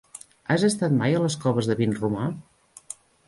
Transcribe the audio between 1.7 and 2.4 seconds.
de Vinromà?